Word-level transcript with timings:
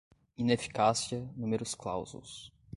ineficácia, 0.35 1.31
numerus 1.37 1.75
clausus 1.75 2.51